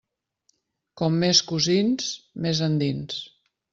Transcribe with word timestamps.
Com 1.01 1.19
més 1.23 1.41
cosins, 1.51 2.07
més 2.47 2.63
endins. 2.69 3.21